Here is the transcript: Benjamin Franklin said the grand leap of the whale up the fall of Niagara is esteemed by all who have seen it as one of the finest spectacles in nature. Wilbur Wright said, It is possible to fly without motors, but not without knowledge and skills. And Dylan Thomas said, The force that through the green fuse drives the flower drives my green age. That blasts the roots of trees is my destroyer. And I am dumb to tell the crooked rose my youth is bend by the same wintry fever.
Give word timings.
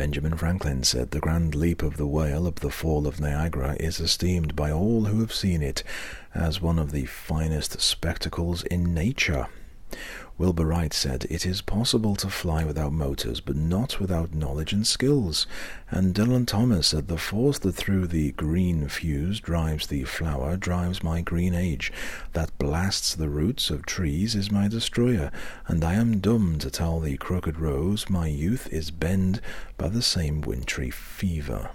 Benjamin 0.00 0.34
Franklin 0.34 0.82
said 0.82 1.10
the 1.10 1.20
grand 1.20 1.54
leap 1.54 1.82
of 1.82 1.98
the 1.98 2.06
whale 2.06 2.46
up 2.46 2.60
the 2.60 2.70
fall 2.70 3.06
of 3.06 3.20
Niagara 3.20 3.76
is 3.78 4.00
esteemed 4.00 4.56
by 4.56 4.70
all 4.70 5.04
who 5.04 5.20
have 5.20 5.30
seen 5.30 5.62
it 5.62 5.84
as 6.34 6.58
one 6.58 6.78
of 6.78 6.90
the 6.90 7.04
finest 7.04 7.78
spectacles 7.82 8.62
in 8.62 8.94
nature. 8.94 9.48
Wilbur 10.40 10.64
Wright 10.64 10.94
said, 10.94 11.26
It 11.28 11.44
is 11.44 11.60
possible 11.60 12.16
to 12.16 12.30
fly 12.30 12.64
without 12.64 12.92
motors, 12.92 13.40
but 13.40 13.56
not 13.56 14.00
without 14.00 14.32
knowledge 14.32 14.72
and 14.72 14.86
skills. 14.86 15.46
And 15.90 16.14
Dylan 16.14 16.46
Thomas 16.46 16.86
said, 16.86 17.08
The 17.08 17.18
force 17.18 17.58
that 17.58 17.74
through 17.74 18.06
the 18.06 18.32
green 18.32 18.88
fuse 18.88 19.38
drives 19.38 19.88
the 19.88 20.04
flower 20.04 20.56
drives 20.56 21.02
my 21.02 21.20
green 21.20 21.54
age. 21.54 21.92
That 22.32 22.56
blasts 22.56 23.14
the 23.14 23.28
roots 23.28 23.68
of 23.68 23.84
trees 23.84 24.34
is 24.34 24.50
my 24.50 24.66
destroyer. 24.66 25.30
And 25.66 25.84
I 25.84 25.94
am 25.94 26.20
dumb 26.20 26.58
to 26.60 26.70
tell 26.70 27.00
the 27.00 27.18
crooked 27.18 27.58
rose 27.58 28.08
my 28.08 28.26
youth 28.26 28.66
is 28.72 28.90
bend 28.90 29.42
by 29.76 29.88
the 29.88 30.02
same 30.02 30.40
wintry 30.40 30.90
fever. 30.90 31.70